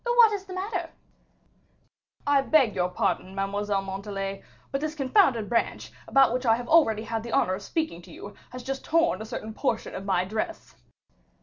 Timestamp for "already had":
6.67-7.21